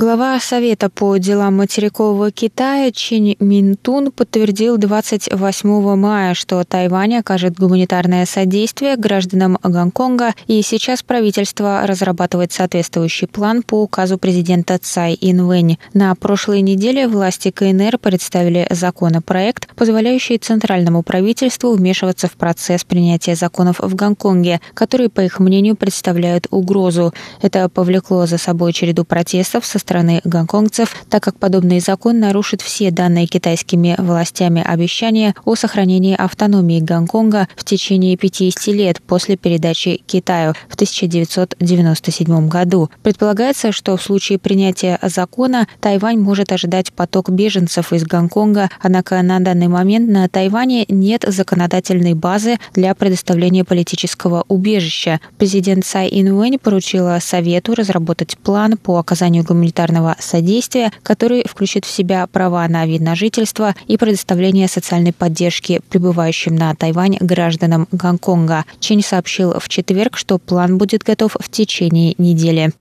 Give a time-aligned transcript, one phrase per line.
[0.00, 8.24] Глава Совета по делам материкового Китая Чинь Минтун подтвердил 28 мая, что Тайвань окажет гуманитарное
[8.24, 15.78] содействие гражданам Гонконга, и сейчас правительство разрабатывает соответствующий план по указу президента Цай Инвэнь.
[15.94, 23.80] На прошлой неделе власти КНР представили законопроект, позволяющий центральному правительству вмешиваться в процесс принятия законов
[23.80, 27.12] в Гонконге, которые, по их мнению, представляют угрозу.
[27.42, 32.90] Это повлекло за собой череду протестов со стороны гонконгцев, так как подобный закон нарушит все
[32.90, 40.52] данные китайскими властями обещания о сохранении автономии Гонконга в течение 50 лет после передачи Китаю
[40.68, 42.90] в 1997 году.
[43.02, 49.40] Предполагается, что в случае принятия закона Тайвань может ожидать поток беженцев из Гонконга, однако на
[49.40, 55.20] данный момент на Тайване нет законодательной базы для предоставления политического убежища.
[55.38, 61.90] Президент Цай Инуэнь поручила Совету разработать план по оказанию гуманитарной гуманитарного содействия, который включит в
[61.90, 68.64] себя права на вид на жительство и предоставление социальной поддержки прибывающим на Тайвань гражданам Гонконга.
[68.80, 72.72] Чень сообщил в четверг, что план будет готов в течение недели.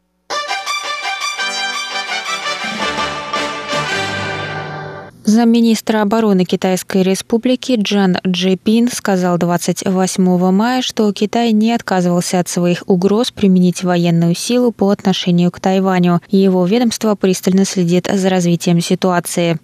[5.28, 12.86] Замминистра обороны Китайской Республики Джан Джепин сказал 28 мая, что Китай не отказывался от своих
[12.88, 16.22] угроз применить военную силу по отношению к Тайваню.
[16.30, 19.60] Его ведомство пристально следит за развитием ситуации.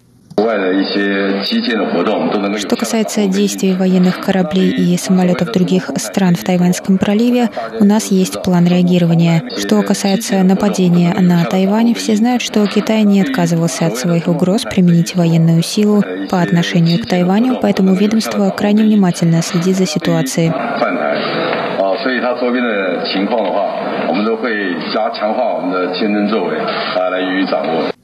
[2.58, 8.42] Что касается действий военных кораблей и самолетов других стран в Тайваньском проливе, у нас есть
[8.42, 9.42] план реагирования.
[9.56, 15.14] Что касается нападения на Тайвань, все знают, что Китай не отказывался от своих угроз применить
[15.14, 20.52] военную силу по отношению к Тайваню, поэтому ведомство крайне внимательно следит за ситуацией.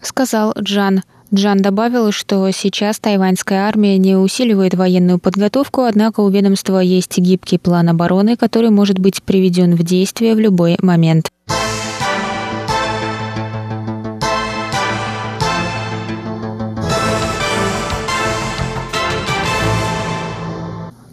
[0.01, 1.03] Сказал Джан.
[1.33, 7.59] Джан добавил, что сейчас тайваньская армия не усиливает военную подготовку, однако у ведомства есть гибкий
[7.59, 11.31] план обороны, который может быть приведен в действие в любой момент.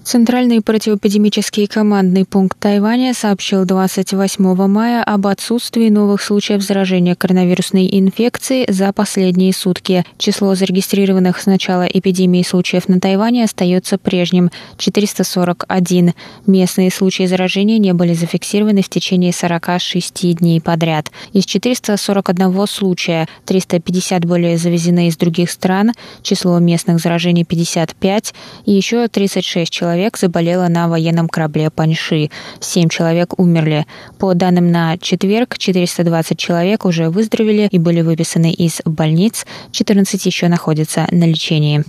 [0.08, 8.72] Центральный противоэпидемический командный пункт Тайваня сообщил 28 мая об отсутствии новых случаев заражения коронавирусной инфекцией
[8.72, 10.06] за последние сутки.
[10.18, 16.14] Число зарегистрированных с начала эпидемии случаев на Тайване остается прежним– 441.
[16.46, 21.12] Местные случаи заражения не были зафиксированы в течение 46 дней подряд.
[21.34, 25.92] Из 441 случая 350 были завезены из других стран,
[26.22, 28.34] число местных заражений 55,
[28.64, 32.30] и еще 36 человек человек заболело на военном корабле Паньши.
[32.60, 33.88] Семь человек умерли.
[34.20, 39.48] По данным на четверг, 420 человек уже выздоровели и были выписаны из больниц.
[39.72, 41.84] 14 еще находятся на лечении.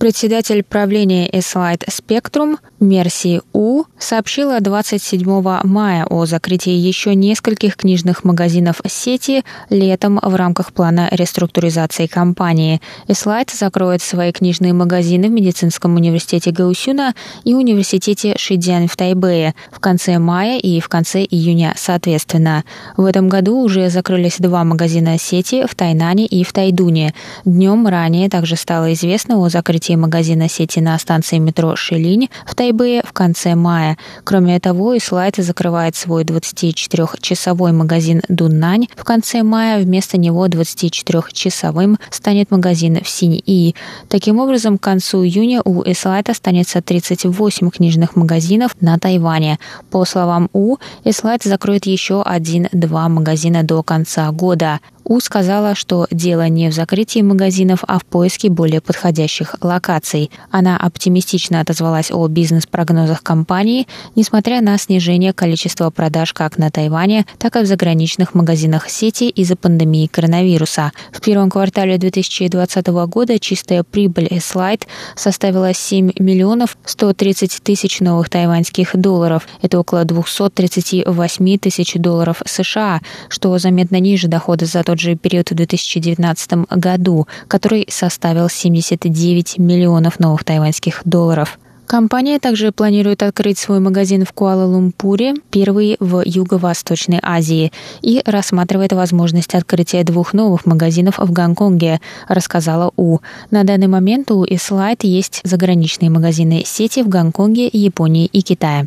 [0.00, 8.80] Председатель правления Eslite Spectrum Мерси У сообщила 27 мая о закрытии еще нескольких книжных магазинов
[8.88, 12.80] сети летом в рамках плана реструктуризации компании.
[13.08, 17.14] Eslite закроет свои книжные магазины в медицинском университете Гаусюна
[17.44, 22.64] и университете Шидзян в Тайбэе в конце мая и в конце июня соответственно.
[22.96, 27.12] В этом году уже закрылись два магазина сети в Тайнане и в Тайдуне.
[27.44, 32.54] Днем ранее также стало известно о закрытии открытии магазина сети на станции метро Шилинь в
[32.54, 33.96] Тайбэе в конце мая.
[34.24, 39.82] Кроме того, Ислайт закрывает свой 24-часовой магазин Дуннань в конце мая.
[39.82, 43.74] Вместо него 24-часовым станет магазин в Синь-И.
[44.08, 49.58] Таким образом, к концу июня у Ислайта останется 38 книжных магазинов на Тайване.
[49.90, 54.80] По словам У, Ислайт закроет еще один-два магазина до конца года.
[55.10, 60.30] У сказала, что дело не в закрытии магазинов, а в поиске более подходящих локаций.
[60.52, 67.56] Она оптимистично отозвалась о бизнес-прогнозах компании, несмотря на снижение количества продаж как на Тайване, так
[67.56, 70.92] и в заграничных магазинах сети из-за пандемии коронавируса.
[71.10, 74.86] В первом квартале 2020 года чистая прибыль Slide
[75.16, 79.48] составила 7 миллионов 130 тысяч новых тайваньских долларов.
[79.60, 85.54] Это около 238 тысяч долларов США, что заметно ниже дохода за тот же период в
[85.54, 91.58] 2019 году, который составил 79 миллионов новых тайваньских долларов.
[91.90, 99.56] Компания также планирует открыть свой магазин в Куала-Лумпуре, первый в Юго-Восточной Азии, и рассматривает возможность
[99.56, 103.18] открытия двух новых магазинов в Гонконге, рассказала У.
[103.50, 108.86] На данный момент у Ислайт есть заграничные магазины сети в Гонконге, Японии и Китае.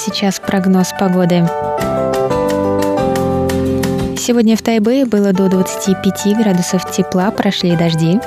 [0.00, 1.46] Сейчас прогноз погоды.
[4.16, 8.18] Сегодня в Тайбэе было до 25 градусов тепла, прошли дожди.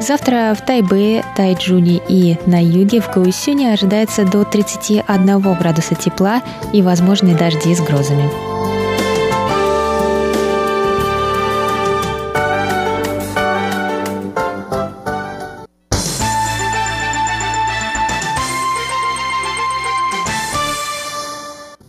[0.00, 6.42] Завтра в Тайбэе, Тайджуне и на юге в Гаусюне ожидается до 31 градуса тепла
[6.72, 8.45] и возможны дожди с грозами.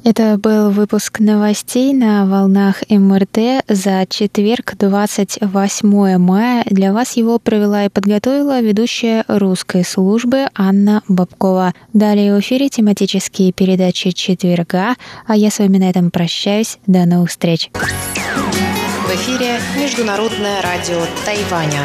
[0.10, 6.64] Это был выпуск новостей на волнах МРТ за четверг, 28 мая.
[6.66, 11.74] Для вас его провела и подготовила ведущая русской службы Анна Бабкова.
[11.92, 14.96] Далее в эфире тематические передачи четверга,
[15.26, 16.78] а я с вами на этом прощаюсь.
[16.88, 17.70] До новых встреч.
[17.74, 21.82] В эфире Международное радио Тайваня.